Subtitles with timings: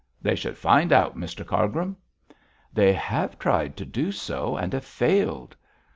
[0.23, 1.95] 'They should find out, Mr Cargrim.'
[2.73, 5.55] 'They have tried to do so and have failed!'